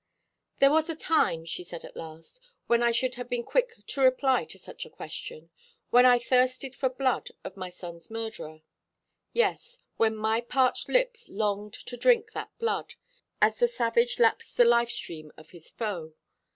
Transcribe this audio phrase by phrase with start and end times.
[0.57, 4.01] "There was a time," she said at last, "when I should have been quick to
[4.01, 5.51] reply to such a question
[5.91, 8.63] when I thirsted for the blood of my son's murderer.
[9.31, 12.95] Yes, when my parched lips longed to drink that blood,
[13.43, 16.15] as the savage laps the life stream of his foe.